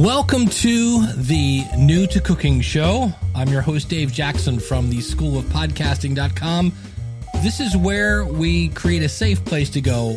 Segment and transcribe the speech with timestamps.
[0.00, 3.12] Welcome to the New to Cooking Show.
[3.34, 6.72] I'm your host, Dave Jackson from the School of Podcasting.com.
[7.42, 10.16] This is where we create a safe place to go.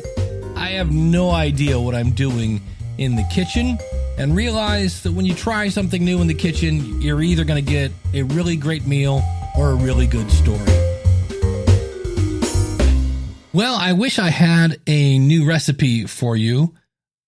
[0.55, 2.61] I have no idea what I'm doing
[2.97, 3.77] in the kitchen
[4.17, 7.69] and realize that when you try something new in the kitchen, you're either going to
[7.69, 9.21] get a really great meal
[9.57, 10.59] or a really good story.
[13.51, 16.73] Well, I wish I had a new recipe for you.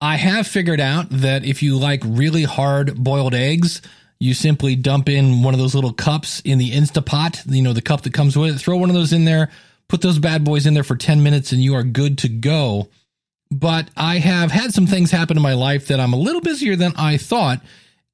[0.06, 3.82] I have figured out that if you like really hard boiled eggs,
[4.20, 7.82] you simply dump in one of those little cups in the Instapot, you know, the
[7.82, 8.60] cup that comes with it.
[8.60, 9.50] Throw one of those in there,
[9.88, 12.88] put those bad boys in there for 10 minutes, and you are good to go.
[13.50, 16.76] But I have had some things happen in my life that I'm a little busier
[16.76, 17.62] than I thought.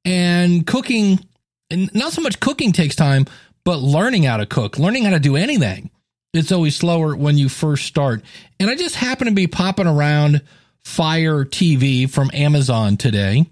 [0.02, 1.20] And cooking,
[1.68, 3.26] and not so much cooking takes time,
[3.64, 5.90] but learning how to cook, learning how to do anything.
[6.32, 8.24] It's always slower when you first start.
[8.58, 10.40] And I just happen to be popping around
[10.84, 13.46] Fire TV from Amazon today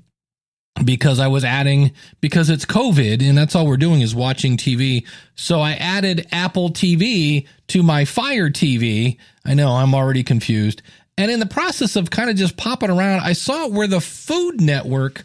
[0.85, 5.07] because I was adding because it's COVID and that's all we're doing is watching TV.
[5.35, 9.19] So I added Apple TV to my Fire TV.
[9.45, 10.83] I know I'm already confused.
[11.19, 14.61] And in the process of kind of just popping around, I saw where the Food
[14.61, 15.25] Network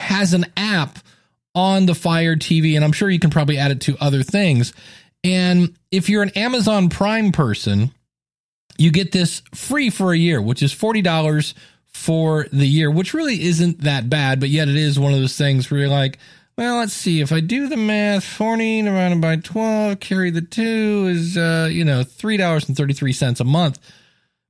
[0.00, 0.98] has an app
[1.54, 4.72] on the Fire TV and I'm sure you can probably add it to other things.
[5.24, 7.92] And if you're an Amazon Prime person,
[8.78, 11.54] you get this free for a year, which is $40
[11.88, 15.36] for the year, which really isn't that bad, but yet it is one of those
[15.36, 16.18] things where you're like,
[16.56, 17.20] well, let's see.
[17.20, 21.84] If I do the math, 40 divided by 12, carry the two is, uh, you
[21.84, 23.78] know, $3.33 a month.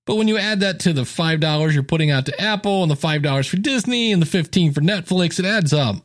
[0.07, 2.97] But when you add that to the $5 you're putting out to Apple and the
[2.97, 5.97] $5 for Disney and the 15 for Netflix, it adds up.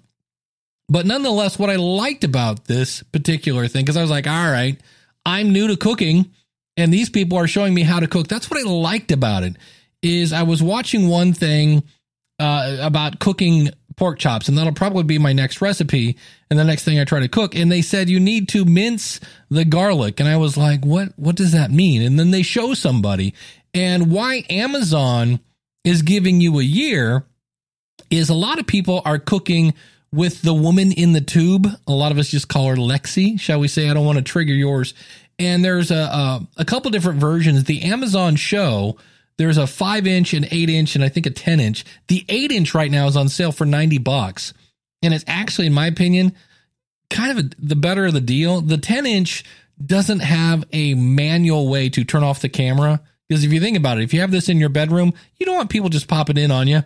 [0.90, 4.80] But nonetheless, what I liked about this particular thing, because I was like, all right,
[5.26, 6.32] I'm new to cooking
[6.78, 8.28] and these people are showing me how to cook.
[8.28, 9.56] That's what I liked about it.
[10.02, 11.84] Is I was watching one thing
[12.40, 16.18] uh, about cooking pork chops, and that'll probably be my next recipe.
[16.50, 19.20] And the next thing I try to cook, and they said you need to mince
[19.50, 21.10] the garlic, and I was like, what?
[21.16, 22.02] What does that mean?
[22.02, 23.34] And then they show somebody,
[23.74, 25.40] and why Amazon
[25.84, 27.26] is giving you a year
[28.10, 29.74] is a lot of people are cooking
[30.12, 31.68] with the woman in the tube.
[31.88, 33.90] A lot of us just call her Lexi, shall we say?
[33.90, 34.94] I don't want to trigger yours
[35.40, 37.64] and there's a a, a couple different versions.
[37.64, 38.98] The Amazon Show.
[39.38, 41.86] There's a five inch, an eight inch, and I think a ten inch.
[42.08, 44.54] The eight inch right now is on sale for ninety bucks,
[45.02, 46.36] and it's actually, in my opinion,
[47.10, 48.62] kind of a, the better of the deal.
[48.62, 49.44] The ten inch
[49.84, 53.98] doesn't have a manual way to turn off the camera because if you think about
[53.98, 56.52] it, if you have this in your bedroom, you don't want people just popping in
[56.52, 56.84] on you.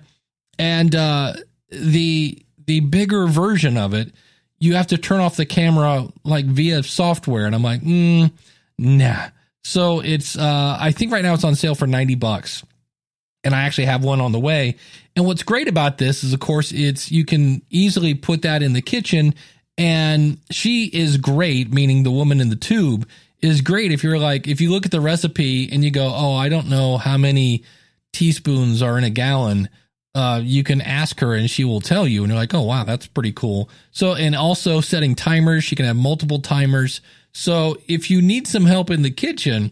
[0.58, 1.34] And uh,
[1.69, 4.12] the the bigger version of it
[4.59, 7.45] you have to turn off the camera like via software.
[7.45, 8.31] And I'm like, mm,
[8.78, 9.28] nah.
[9.63, 12.63] So it's, uh, I think right now it's on sale for 90 bucks.
[13.44, 14.75] And I actually have one on the way.
[15.16, 18.73] And what's great about this is, of course, it's, you can easily put that in
[18.73, 19.35] the kitchen.
[19.78, 23.07] And she is great, meaning the woman in the tube
[23.41, 23.91] is great.
[23.91, 26.67] If you're like, if you look at the recipe and you go, oh, I don't
[26.67, 27.63] know how many
[28.12, 29.69] teaspoons are in a gallon
[30.17, 32.23] uh, you can ask her and she will tell you.
[32.23, 33.69] And you're like, oh, wow, that's pretty cool.
[33.91, 35.63] So, and also setting timers.
[35.63, 37.01] She can have multiple timers.
[37.33, 39.72] So, if you need some help in the kitchen,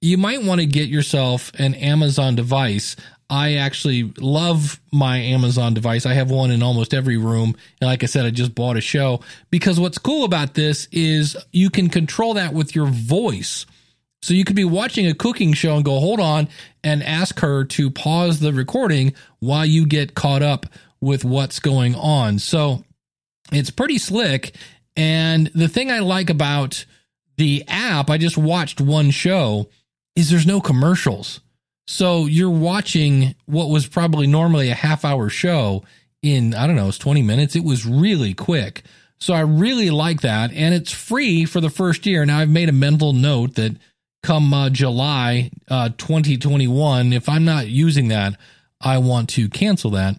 [0.00, 2.96] you might want to get yourself an Amazon device.
[3.30, 6.06] I actually love my Amazon device.
[6.06, 7.54] I have one in almost every room.
[7.80, 11.36] And like I said, I just bought a show because what's cool about this is
[11.52, 13.64] you can control that with your voice.
[14.24, 16.48] So you could be watching a cooking show and go, hold on,
[16.82, 20.64] and ask her to pause the recording while you get caught up
[20.98, 22.38] with what's going on.
[22.38, 22.84] So
[23.52, 24.56] it's pretty slick.
[24.96, 26.86] And the thing I like about
[27.36, 29.68] the app, I just watched one show,
[30.16, 31.40] is there's no commercials.
[31.86, 35.84] So you're watching what was probably normally a half hour show
[36.22, 37.56] in, I don't know, it's 20 minutes.
[37.56, 38.84] It was really quick.
[39.20, 40.50] So I really like that.
[40.54, 42.24] And it's free for the first year.
[42.24, 43.76] Now I've made a mental note that
[44.24, 47.12] come uh, July uh, 2021.
[47.12, 48.36] If I'm not using that,
[48.80, 50.18] I want to cancel that.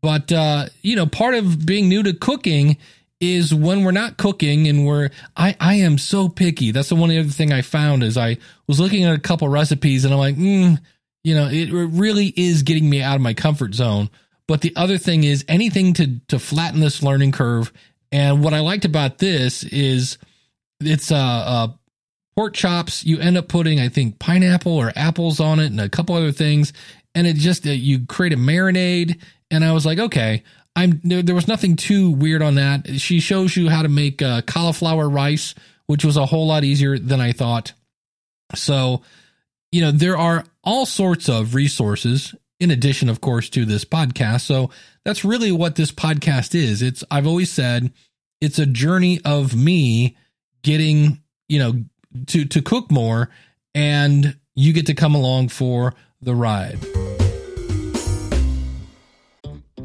[0.00, 2.78] But, uh, you know, part of being new to cooking
[3.20, 6.70] is when we're not cooking and we're, I, I am so picky.
[6.70, 10.06] That's the one other thing I found is I was looking at a couple recipes
[10.06, 10.78] and I'm like, mm,
[11.22, 14.08] you know, it, it really is getting me out of my comfort zone.
[14.46, 17.72] But the other thing is anything to, to flatten this learning curve.
[18.10, 20.16] And what I liked about this is
[20.80, 21.78] it's a, a
[22.40, 23.04] pork chops.
[23.04, 26.32] You end up putting, I think, pineapple or apples on it and a couple other
[26.32, 26.72] things.
[27.14, 29.20] And it just, uh, you create a marinade.
[29.50, 30.42] And I was like, okay,
[30.74, 32.98] I'm there, there was nothing too weird on that.
[32.98, 35.54] She shows you how to make uh, cauliflower rice,
[35.84, 37.74] which was a whole lot easier than I thought.
[38.54, 39.02] So,
[39.70, 44.46] you know, there are all sorts of resources in addition, of course, to this podcast.
[44.46, 44.70] So
[45.04, 46.80] that's really what this podcast is.
[46.80, 47.92] It's I've always said
[48.40, 50.16] it's a journey of me
[50.62, 51.84] getting, you know,
[52.26, 53.30] to to cook more
[53.74, 56.78] and you get to come along for the ride.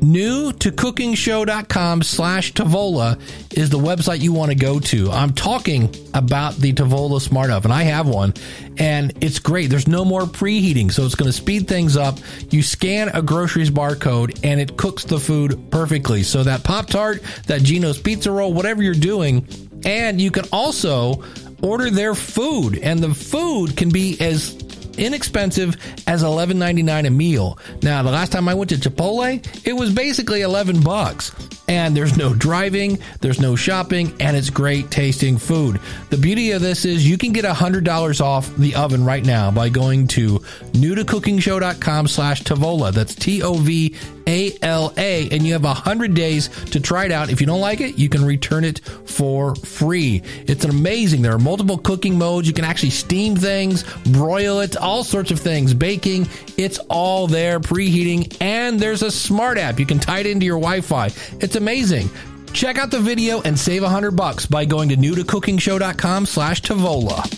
[0.01, 3.19] New to cookingshow.com slash Tovala
[3.57, 5.10] is the website you want to go to.
[5.10, 7.72] I'm talking about the Tovala Smart Oven.
[7.72, 8.33] I have one
[8.77, 9.69] and it's great.
[9.69, 12.19] There's no more preheating, so it's going to speed things up.
[12.51, 16.22] You scan a groceries barcode and it cooks the food perfectly.
[16.22, 19.48] So that Pop Tart, that Geno's pizza roll, whatever you're doing,
[19.86, 21.24] and you can also
[21.66, 24.56] order their food and the food can be as
[24.98, 25.76] inexpensive
[26.08, 27.58] as $11.99 a meal.
[27.82, 31.34] Now, the last time I went to Chipotle, it was basically 11 bucks.
[31.68, 35.82] And there's no driving, there's no shopping, and it's great tasting food.
[36.12, 39.70] The beauty of this is you can get $100 off the oven right now by
[39.70, 40.40] going to
[40.74, 42.94] newtocookingshow.com slash Tovala.
[42.94, 43.96] That's T-O-V
[44.27, 47.30] a-L-A, and you have 100 days to try it out.
[47.30, 50.22] If you don't like it, you can return it for free.
[50.48, 51.22] It's amazing.
[51.22, 52.48] There are multiple cooking modes.
[52.48, 56.27] You can actually steam things, broil it, all sorts of things, baking.
[56.57, 59.80] It's all there, preheating, and there's a smart app.
[59.80, 61.07] You can tie it into your Wi-Fi.
[61.39, 62.10] It's amazing.
[62.54, 67.35] Check out the video and save 100 bucks by going to newtocookingshow.com slash Tovala.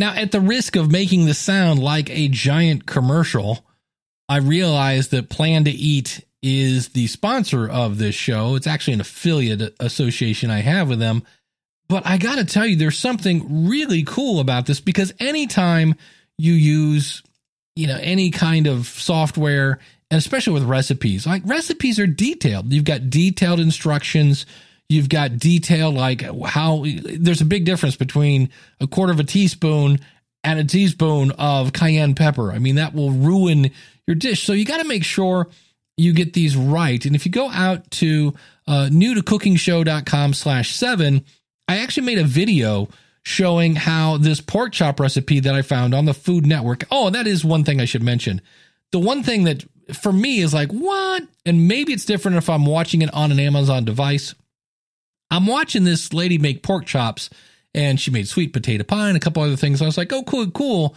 [0.00, 3.66] Now, at the risk of making this sound like a giant commercial,
[4.30, 8.54] I realize that Plan to Eat is the sponsor of this show.
[8.54, 11.22] It's actually an affiliate association I have with them.
[11.86, 15.94] But I got to tell you, there's something really cool about this because anytime
[16.38, 17.22] you use,
[17.76, 19.80] you know, any kind of software,
[20.10, 22.72] and especially with recipes, like recipes are detailed.
[22.72, 24.46] You've got detailed instructions
[24.90, 28.50] You've got detail like how there's a big difference between
[28.80, 30.00] a quarter of a teaspoon
[30.42, 32.50] and a teaspoon of cayenne pepper.
[32.50, 33.70] I mean, that will ruin
[34.08, 34.42] your dish.
[34.42, 35.46] So you got to make sure
[35.96, 37.04] you get these right.
[37.04, 38.34] And if you go out to
[38.66, 41.24] uh, new to cookingshow.com slash seven,
[41.68, 42.88] I actually made a video
[43.22, 46.82] showing how this pork chop recipe that I found on the Food Network.
[46.90, 48.40] Oh, that is one thing I should mention.
[48.90, 49.64] The one thing that
[49.94, 51.22] for me is like, what?
[51.46, 54.34] And maybe it's different if I'm watching it on an Amazon device.
[55.30, 57.30] I'm watching this lady make pork chops
[57.74, 59.80] and she made sweet potato pie and a couple other things.
[59.80, 60.96] I was like, oh, cool, cool.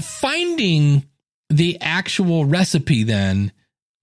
[0.00, 1.06] Finding
[1.48, 3.52] the actual recipe then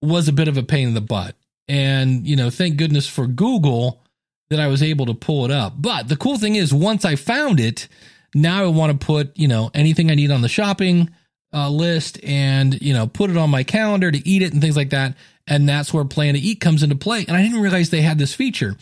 [0.01, 1.35] was a bit of a pain in the butt.
[1.67, 4.01] And, you know, thank goodness for Google
[4.49, 5.73] that I was able to pull it up.
[5.77, 7.87] But the cool thing is, once I found it,
[8.33, 11.09] now I want to put, you know, anything I need on the shopping
[11.53, 14.77] uh, list and, you know, put it on my calendar to eat it and things
[14.77, 15.15] like that.
[15.47, 17.25] And that's where Plan to Eat comes into play.
[17.27, 18.77] And I didn't realize they had this feature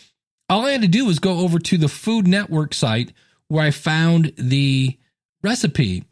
[0.50, 3.14] all I had to do was go over to the Food Network site
[3.48, 4.98] where I found the
[5.44, 6.04] recipe.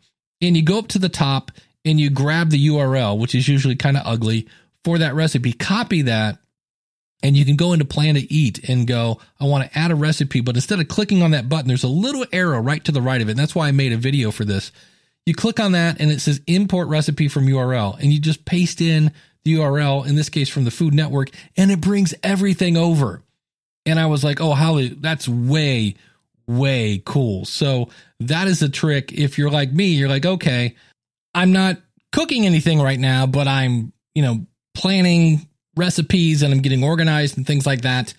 [0.41, 1.51] And you go up to the top
[1.83, 4.47] and you grab the URL, which is usually kind of ugly
[4.83, 5.53] for that recipe.
[5.53, 6.39] Copy that
[7.23, 9.95] and you can go into plan to eat and go, I want to add a
[9.95, 10.41] recipe.
[10.41, 13.21] But instead of clicking on that button, there's a little arrow right to the right
[13.21, 13.31] of it.
[13.31, 14.71] And that's why I made a video for this.
[15.25, 18.79] You click on that and it says import recipe from URL and you just paste
[18.79, 19.11] in
[19.43, 23.23] the URL, in this case from the Food Network, and it brings everything over.
[23.85, 25.95] And I was like, oh, Holly, that's way,
[26.47, 27.45] way cool.
[27.45, 27.89] So
[28.19, 29.11] that is a trick.
[29.11, 30.75] If you're like me, you're like, okay,
[31.33, 31.77] I'm not
[32.11, 37.45] cooking anything right now, but I'm, you know, planning recipes and I'm getting organized and
[37.45, 38.13] things like that.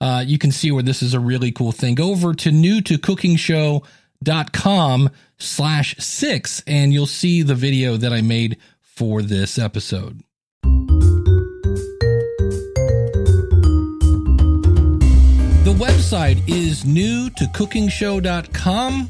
[0.00, 1.94] Uh, you can see where this is a really cool thing.
[1.94, 8.12] Go over to new to cooking show.com slash six and you'll see the video that
[8.12, 10.22] I made for this episode.
[16.12, 19.08] Website is new to cookingshow.com.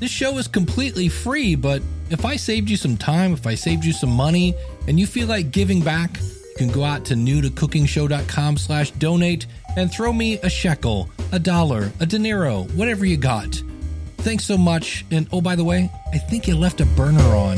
[0.00, 1.80] This show is completely free, but
[2.10, 4.54] if I saved you some time, if I saved you some money,
[4.88, 8.90] and you feel like giving back, you can go out to new to cookingshow.com slash
[8.92, 9.46] donate
[9.76, 13.62] and throw me a shekel, a dollar, a dinero, whatever you got.
[14.18, 15.04] Thanks so much.
[15.12, 17.56] And oh, by the way, I think you left a burner on.